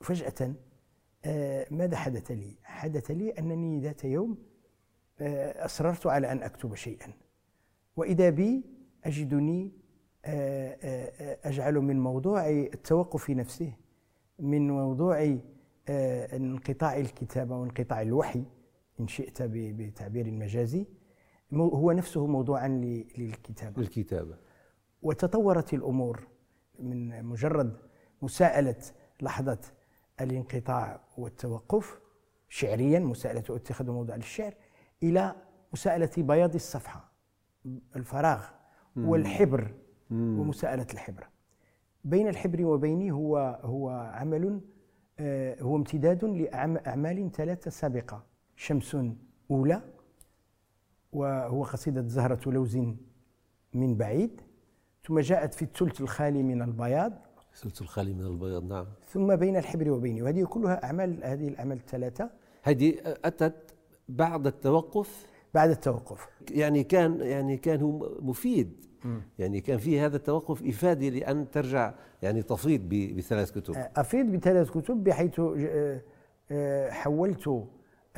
فجأة 0.00 0.54
آه، 1.24 1.66
ماذا 1.70 1.96
حدث 1.96 2.30
لي؟ 2.30 2.56
حدث 2.62 3.10
لي 3.10 3.30
أنني 3.30 3.80
ذات 3.80 4.04
يوم 4.04 4.38
آه، 5.20 5.64
أصررت 5.64 6.06
على 6.06 6.32
أن 6.32 6.42
أكتب 6.42 6.74
شيئا. 6.74 7.12
وإذا 7.96 8.30
بي 8.30 8.64
أجدني 9.04 9.72
أجعل 11.44 11.74
من 11.74 12.00
موضوع 12.00 12.48
التوقف 12.48 13.30
نفسه 13.30 13.72
من 14.38 14.68
موضوع 14.70 15.38
انقطاع 15.88 16.96
الكتابة 16.96 17.56
وانقطاع 17.56 18.02
الوحي. 18.02 18.44
إن 19.00 19.08
شئت 19.08 19.42
بتعبير 19.42 20.30
مجازي 20.30 20.86
هو 21.54 21.92
نفسه 21.92 22.26
موضوعا 22.26 22.68
للكتابة. 22.68 23.82
للكتابة. 23.82 24.36
وتطورت 25.02 25.74
الأمور 25.74 26.26
من 26.78 27.24
مجرد 27.24 27.76
مساءلة 28.22 28.76
لحظة 29.22 29.58
الانقطاع 30.20 31.00
والتوقف 31.18 32.00
شعريا 32.48 32.98
مساءلة 32.98 33.44
اتخاذ 33.50 33.90
موضوع 33.90 34.16
للشعر 34.16 34.54
إلى 35.02 35.34
مساءلة 35.72 36.10
بياض 36.18 36.54
الصفحة 36.54 37.12
الفراغ 37.96 38.44
والحبر 38.96 39.74
ومساءلة 40.10 40.86
الحبر. 40.94 41.28
بين 42.04 42.28
الحبر 42.28 42.64
وبيني 42.64 43.10
هو 43.12 43.60
هو 43.62 43.88
عمل 43.90 44.60
آه، 45.20 45.62
هو 45.62 45.76
امتداد 45.76 46.24
لاعمال 46.24 47.32
ثلاثة 47.32 47.70
سابقة. 47.70 48.24
شمس 48.58 48.96
أولى 49.50 49.82
وهو 51.12 51.62
قصيدة 51.64 52.08
زهرة 52.08 52.50
لوز 52.50 52.76
من 53.74 53.96
بعيد. 53.96 54.40
ثم 55.06 55.18
جاءت 55.20 55.54
في 55.54 55.62
الثلث 55.62 56.00
الخالي 56.00 56.42
من 56.42 56.62
البياض. 56.62 57.12
سلسل 57.52 57.84
الخالي 57.84 58.14
من 58.14 58.24
البياض 58.26 58.64
نعم. 58.72 58.86
ثم 59.06 59.36
بين 59.36 59.56
الحبر 59.56 59.90
وبيني 59.90 60.22
وهذه 60.22 60.44
كلها 60.44 60.84
أعمال 60.84 61.24
هذه 61.24 61.48
الأعمال 61.48 61.76
الثلاثة. 61.76 62.30
هذه 62.62 62.94
أتت 63.24 63.74
بعد 64.08 64.46
التوقف؟ 64.46 65.26
بعد 65.54 65.70
التوقف. 65.70 66.28
يعني 66.50 66.84
كان 66.84 67.20
يعني 67.20 67.56
كان 67.56 67.80
هو 67.80 68.18
مفيد. 68.20 68.84
يعني 69.38 69.60
كان 69.60 69.78
في 69.78 70.00
هذا 70.00 70.16
التوقف 70.16 70.62
إفادة 70.66 71.08
لأن 71.08 71.50
ترجع 71.50 71.94
يعني 72.22 72.42
تفيض 72.42 72.80
بثلاث 73.16 73.50
كتب. 73.58 73.74
أفيد 73.96 74.32
بثلاث 74.32 74.70
كتب 74.70 75.04
بحيث 75.04 75.40
ج- 75.40 76.00
آه، 76.50 76.90
حولت 76.90 77.64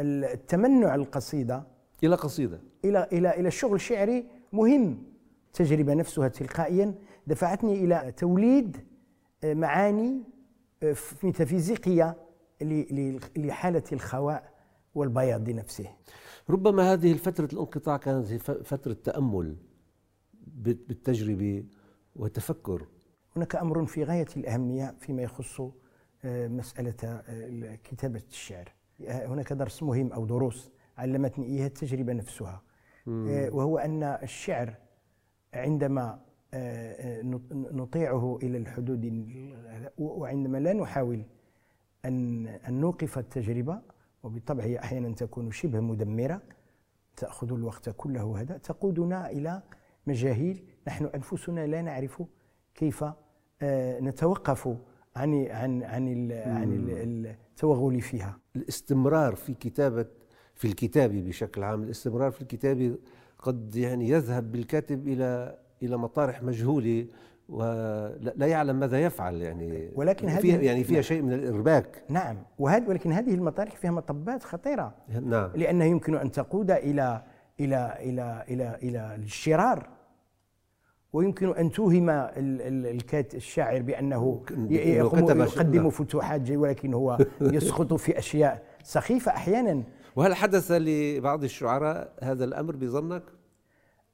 التمنع 0.00 0.94
القصيدة 0.94 1.66
إلى 2.04 2.14
قصيدة. 2.16 2.60
إلى 2.84 3.08
إلى 3.12 3.30
إلى 3.40 3.50
شغل 3.50 3.80
شعري 3.80 4.26
مهم. 4.52 5.02
التجربة 5.46 5.94
نفسها 5.94 6.28
تلقائيا 6.28 6.94
دفعتني 7.26 7.84
إلى 7.84 8.12
توليد 8.16 8.76
آه، 9.44 9.54
معاني 9.54 10.22
آه، 10.82 10.92
ف- 10.92 11.24
ميتافيزيقية 11.24 12.16
ل- 12.60 12.94
ل- 13.16 13.46
لحالة 13.46 13.82
الخواء 13.92 14.50
والبياض 14.94 15.50
نفسه 15.50 15.86
ربما 16.50 16.92
هذه 16.92 17.12
الفترة 17.12 17.48
الانقطاع 17.52 17.96
كانت 17.96 18.26
فترة 18.64 18.92
تأمل 18.92 19.56
بال- 20.46 20.74
بالتجربة 20.88 21.64
وتفكر 22.16 22.86
هناك 23.36 23.56
أمر 23.56 23.86
في 23.86 24.04
غاية 24.04 24.26
الأهمية 24.36 24.94
فيما 25.00 25.22
يخص 25.22 25.60
آه، 26.24 26.48
مسألة 26.48 26.94
آه، 27.04 27.78
كتابة 27.84 28.22
الشعر. 28.30 28.72
هناك 29.08 29.52
درس 29.52 29.82
مهم 29.82 30.12
أو 30.12 30.26
دروس 30.26 30.70
علمتني 30.98 31.46
إياها 31.46 31.66
التجربة 31.66 32.12
نفسها. 32.12 32.62
آه، 33.08 33.50
وهو 33.54 33.78
أن 33.78 34.02
الشعر 34.02 34.74
عندما 35.54 36.20
آه، 36.54 37.18
آه، 37.18 37.22
نط- 37.22 37.52
نطيعه 37.52 38.38
إلى 38.42 38.58
الحدود 38.58 39.04
ال- 39.04 39.90
وعندما 39.98 40.58
لا 40.58 40.72
نحاول 40.72 41.22
أن 42.04 42.46
أن 42.46 42.80
نوقف 42.80 43.18
التجربة 43.18 43.80
وبالطبع 44.22 44.64
هي 44.64 44.78
أحيانا 44.78 45.14
تكون 45.14 45.50
شبه 45.50 45.80
مدمرة 45.80 46.42
تأخذ 47.16 47.52
الوقت 47.52 47.90
كله 47.90 48.40
هذا 48.40 48.56
تقودنا 48.58 49.30
إلى 49.30 49.62
مجاهيل. 50.06 50.64
نحن 50.88 51.04
أنفسنا 51.04 51.66
لا 51.66 51.82
نعرف 51.82 52.22
كيف 52.74 53.04
نتوقف 54.02 54.76
عن 55.16 55.46
عن 55.46 55.82
عن 55.82 56.08
ال- 56.08 56.48
عن 56.48 56.72
ال- 56.72 57.26
التوغل 57.50 58.00
فيها. 58.00 58.38
الاستمرار 58.56 59.34
في 59.34 59.54
كتابة 59.54 60.06
في 60.54 60.64
الكتابة 60.68 61.20
بشكل 61.22 61.62
عام 61.62 61.82
الاستمرار 61.82 62.30
في 62.30 62.42
الكتابة 62.42 62.96
قد 63.38 63.76
يعني 63.76 64.08
يذهب 64.08 64.52
بالكاتب 64.52 65.08
إلى 65.08 65.58
إلى 65.82 65.96
مطارح 65.96 66.42
مجهولة 66.42 67.06
ولا 67.48 68.32
لا 68.36 68.46
يعلم 68.46 68.76
ماذا 68.80 69.00
يفعل 69.00 69.34
يعني. 69.42 69.90
ولكن 69.94 70.28
هذه- 70.28 70.40
فيها 70.40 70.60
يعني 70.60 70.84
فيها 70.84 70.94
نعم. 70.94 71.02
شيء 71.02 71.22
من 71.22 71.32
الإرباك. 71.32 72.04
نعم. 72.08 72.36
وهذا 72.58 72.88
ولكن 72.88 73.12
هذه 73.12 73.34
المطارح 73.34 73.76
فيها 73.76 73.90
مطبات 73.90 74.42
خطيرة. 74.42 74.94
نعم. 75.22 75.50
لانها 75.54 75.86
يمكن 75.86 76.14
أن 76.16 76.30
تقود 76.30 76.70
إلى 76.70 77.22
إلى 77.60 77.94
إلى 78.00 78.44
إلى 78.48 78.78
إلى 78.82 79.14
الشرار. 79.14 79.88
ويمكن 81.12 81.56
أن 81.56 81.70
توهم 81.70 82.10
الشاعر 83.34 83.82
بأنه 83.82 84.42
يقدم 84.70 85.76
نعم. 85.76 85.90
فتوحات 85.90 86.40
جي 86.40 86.56
ولكن 86.56 86.94
هو 86.94 87.18
يسقط 87.40 87.94
في 87.94 88.18
أشياء 88.18 88.62
سخيفة 88.82 89.32
أحيانا 89.32 89.82
وهل 90.16 90.34
حدث 90.34 90.70
لبعض 90.70 91.44
الشعراء 91.44 92.12
هذا 92.22 92.44
الأمر 92.44 92.76
بظنك؟ 92.76 93.22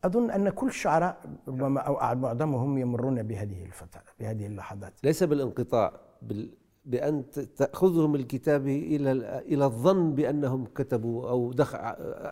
أظن 0.04 0.30
أن 0.30 0.48
كل 0.48 0.66
الشعراء 0.66 1.20
ربما 1.48 1.80
أو 1.80 2.16
معظمهم 2.16 2.78
يمرون 2.78 3.22
بهذه 3.22 3.64
الفترة 3.64 4.02
بهذه 4.20 4.46
اللحظات 4.46 4.92
ليس 5.04 5.22
بالانقطاع 5.22 5.92
بال 6.22 6.50
بأن 6.86 7.30
تأخذهم 7.56 8.14
الكتابة 8.14 8.76
إلى 8.76 9.12
إلى 9.38 9.64
الظن 9.64 10.14
بأنهم 10.14 10.64
كتبوا 10.64 11.28
أو 11.30 11.52
دخل 11.52 11.78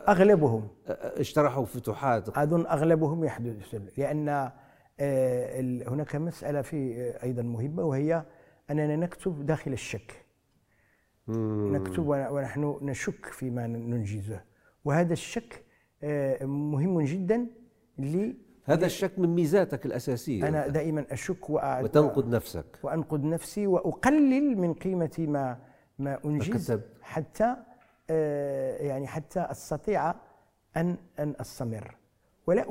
أغلبهم. 0.09 0.69
اشترحوا 0.89 1.65
فتوحات. 1.65 2.29
أظن 2.39 2.67
أغلبهم 2.67 3.25
يحدث 3.25 3.75
لأن 3.99 4.29
آه، 5.01 5.61
هناك 5.89 6.17
مسألة 6.17 6.63
في 6.63 6.95
آه، 7.01 7.23
أيضا 7.23 7.43
مهمة 7.43 7.83
وهي 7.83 8.25
أننا 8.71 8.97
نكتب 8.97 9.47
داخل 9.47 9.73
الشك. 9.73 10.25
نكتب 11.29 12.07
ون- 12.09 12.27
ونحن 12.29 12.79
نشك 12.83 13.27
فيما 13.27 13.67
ننجزه. 13.67 14.41
وهذا 14.85 15.13
الشك 15.13 15.65
آه، 16.03 16.45
مهم 16.45 17.01
جدا 17.01 17.47
هذا 18.65 18.87
الشك 18.87 19.19
من 19.19 19.35
ميزاتك 19.35 19.87
الأساسية. 19.87 20.49
أنا 20.49 20.69
دائما 20.69 21.07
أشك 21.11 21.51
وأعد 21.51 21.85
وتنقد 21.85 22.29
نفسك. 22.29 22.65
وأنقد 22.83 23.25
نفسي 23.25 23.67
وأقلل 23.67 24.59
من 24.59 24.75
قيمة 24.75 25.17
ما 25.19 25.59
ما 25.99 26.19
أنجز 26.25 26.71
كتبت. 26.71 26.89
حتى 27.03 27.57
آه، 28.11 28.77
يعني 28.77 29.07
حتى 29.07 29.41
أستطيع 29.41 30.15
أن 30.77 30.97
أن 31.19 31.35
أستمر. 31.41 31.97
ولا 32.47 32.65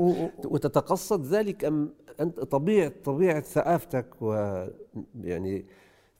وتتقصد 0.45 1.25
ذلك 1.25 1.65
أم 1.65 1.93
أنت 2.19 2.39
طبيعة 2.39 2.91
طبيعة 3.03 3.41
ثقافتك 3.41 4.21
و 4.21 4.65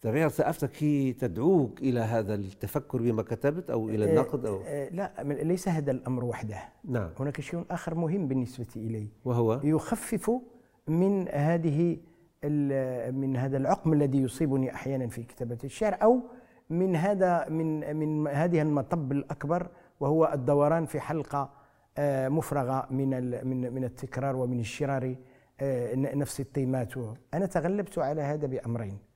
طبيعة 0.04 0.30
ثقافتك 0.30 0.84
هي 0.84 1.14
تدعوك 1.14 1.82
إلى 1.82 2.00
هذا 2.00 2.36
التفكر 2.36 3.02
بما 3.02 3.24
كتبت 3.24 3.70
أو 3.70 3.90
إلى 3.90 4.06
النقد 4.12 4.46
أو 4.46 4.62
آه، 4.66 4.90
لا 4.90 5.24
ليس 5.24 5.68
هذا 5.68 5.92
الأمر 5.92 6.26
وحده. 6.26 6.58
نعم. 6.84 7.10
هناك 7.20 7.42
شيء 7.42 7.66
آخر 7.72 7.96
مهم 7.96 8.28
بالنسبة 8.28 8.68
إلي. 8.76 9.08
وهو؟ 9.26 9.60
يخفف 9.64 10.32
من 10.88 11.28
هذه 11.28 11.98
من 13.12 13.36
هذا 13.38 13.58
العقم 13.58 13.94
الذي 13.94 14.22
يصيبني 14.22 14.74
أحيانا 14.74 15.08
في 15.08 15.24
كتابة 15.24 15.58
الشعر 15.64 15.98
أو 16.04 16.20
من 16.70 16.96
هذا 16.96 17.50
من 17.50 17.96
من 17.96 18.28
هذه 18.28 18.62
المطب 18.62 19.12
الأكبر 19.12 19.68
وهو 20.00 20.32
الدوران 20.34 20.86
في 20.86 21.00
حلقة 21.00 21.50
آه، 21.98 22.30
مفرغة 22.30 22.88
من 22.92 23.10
من 23.48 23.74
من 23.74 23.84
التكرار 23.84 24.36
ومن 24.36 24.60
الشرار 24.60 25.16
آه، 25.60 25.96
نفس 25.96 26.40
التيمات 26.40 26.94
أنا 27.34 27.46
تغلبت 27.46 28.00
على 28.00 28.22
هذا 28.22 28.48
بأمرين. 28.48 29.13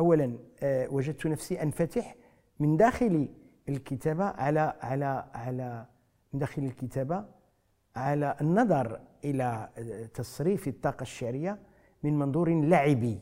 اولا 0.00 0.38
آه، 0.62 0.88
وجدت 0.88 1.26
نفسي 1.26 1.62
أنفتح 1.62 2.14
من 2.60 2.76
داخل 2.76 3.28
الكتابة 3.68 4.24
على 4.24 4.74
على 4.80 5.24
على 5.34 5.86
من 6.32 6.38
داخل 6.40 6.62
الكتابة 6.64 7.24
على 7.96 8.36
النظر 8.40 9.00
إلى 9.24 9.68
آه، 9.78 10.04
تصريف 10.06 10.68
الطاقة 10.68 11.02
الشعرية 11.02 11.58
من 12.02 12.18
منظور 12.18 12.48
لعبي. 12.60 13.18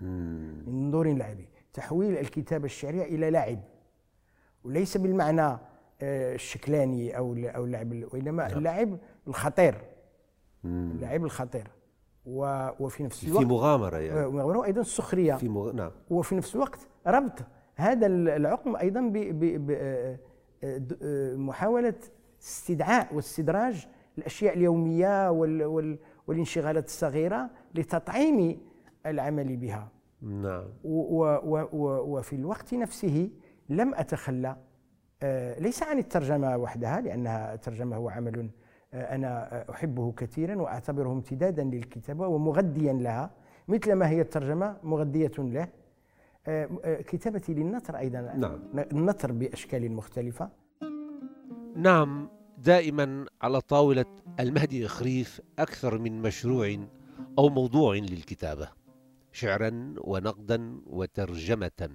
من 0.00 0.84
منظور 0.84 1.12
لعبي. 1.12 1.48
تحويل 1.74 2.18
الكتابة 2.18 2.64
الشعرية 2.64 3.02
إلى 3.02 3.30
لعب. 3.30 3.58
وليس 4.64 4.96
بالمعنى 4.96 5.42
آه، 6.02 6.34
الشكلاني 6.34 7.16
أو 7.18 7.34
أو 7.36 7.64
اللعب 7.64 7.92
ال- 7.92 8.08
وانما 8.12 8.46
اللعب 8.52 8.98
الخطير. 9.28 9.74
اللعب 10.64 11.24
الخطير. 11.24 11.68
وفي 12.26 13.02
نفس 13.02 13.20
في 13.20 13.28
الوقت 13.28 13.46
مغامرة 13.46 13.96
يعني. 13.96 14.26
وأيضا 14.26 14.80
السخريه 14.80 15.34
في 15.34 15.48
مغ... 15.48 15.72
نعم. 15.72 15.90
وفي 16.10 16.34
نفس 16.34 16.54
الوقت 16.54 16.88
ربط. 17.06 17.38
هذا 17.76 18.06
العقم 18.06 18.76
أيضا 18.76 19.10
بمحاوله 20.62 21.94
استدعاء 22.42 23.14
واستدراج 23.14 23.86
الأشياء 24.18 24.56
اليومية 24.56 25.30
والانشغالات 26.26 26.86
الصغيرة 26.86 27.50
لتطعيم 27.74 28.60
العمل 29.06 29.56
بها. 29.56 29.88
نعم. 30.22 30.64
وفي 30.84 32.36
الوقت 32.36 32.74
نفسه 32.74 33.30
لم 33.68 33.94
أتخلى 33.94 34.56
آه، 35.22 35.60
ليس 35.60 35.82
عن 35.82 35.98
الترجمة 35.98 36.56
وحدها 36.56 37.00
لأنها 37.00 37.54
الترجمة 37.54 37.96
هو 37.96 38.08
عمل 38.08 38.50
أنا 38.94 39.64
أحبه 39.70 40.12
كثيرا 40.12 40.62
وأعتبره 40.62 41.12
امتدادا 41.12 41.64
للكتابة 41.64 42.26
ومغذيا 42.26 42.92
لها 42.92 43.30
مثل 43.68 43.92
ما 43.92 44.08
هي 44.08 44.20
الترجمة 44.20 44.76
مغذية 44.82 45.32
له. 45.38 45.68
آه، 46.46 47.00
كتابتي 47.00 47.54
للنثر 47.54 47.98
أيضا. 47.98 48.20
نعم. 48.20 48.60
النثر 48.92 49.32
بأشكال 49.32 49.92
مختلفة. 49.92 50.48
نعم 51.76 52.28
دائما 52.58 53.26
على 53.42 53.60
طاولة 53.60 54.04
المهدي 54.40 54.86
اخريف 54.86 55.40
أكثر 55.58 55.98
من 55.98 56.22
مشروع 56.22 56.76
أو 57.38 57.48
موضوع 57.48 57.94
للكتابة 57.94 58.68
شعرا 59.32 59.94
ونقدا 60.00 60.80
وترجمة. 60.86 61.90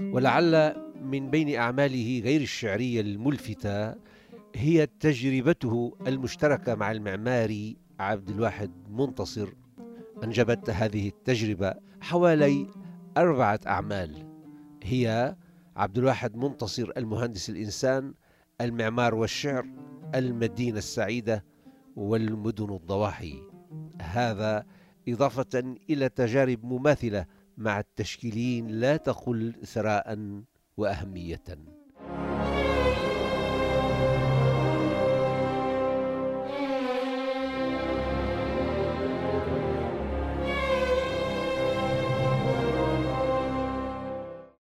ولعل 0.00 0.76
من 1.02 1.30
بين 1.30 1.54
أعماله 1.56 2.20
غير 2.24 2.40
الشعرية 2.40 3.00
الملفتة 3.00 3.94
هي 4.58 4.86
تجربته 4.86 5.96
المشتركة 6.06 6.74
مع 6.74 6.92
المعماري 6.92 7.76
عبد 8.00 8.30
الواحد 8.30 8.70
منتصر. 8.90 9.48
أنجبت 10.24 10.70
هذه 10.70 11.08
التجربة 11.08 11.74
حوالي 12.00 12.66
أربعة 13.16 13.60
أعمال. 13.66 14.26
هي 14.82 15.36
عبد 15.76 15.98
الواحد 15.98 16.36
منتصر 16.36 16.92
المهندس 16.96 17.50
الإنسان 17.50 18.14
المعمار 18.60 19.14
والشعر 19.14 19.66
المدينة 20.14 20.78
السعيدة 20.78 21.44
والمدن 21.96 22.74
الضواحي. 22.74 23.42
هذا 24.02 24.64
إضافة 25.08 25.76
إلى 25.90 26.08
تجارب 26.08 26.64
مماثلة 26.64 27.26
مع 27.58 27.78
التشكيلين 27.80 28.68
لا 28.68 28.96
تقل 28.96 29.54
ثراء 29.64 30.18
وأهمية. 30.76 31.77